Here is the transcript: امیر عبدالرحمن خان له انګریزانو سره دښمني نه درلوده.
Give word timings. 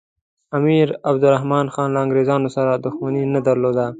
امیر 0.57 0.87
عبدالرحمن 1.09 1.65
خان 1.73 1.89
له 1.93 1.99
انګریزانو 2.05 2.49
سره 2.57 2.71
دښمني 2.85 3.23
نه 3.33 3.39
درلوده. 3.47 3.85